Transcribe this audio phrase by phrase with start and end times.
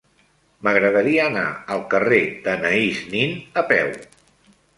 [0.67, 1.43] M'agradaria anar
[1.75, 3.95] al carrer d'Anaïs Nin a peu.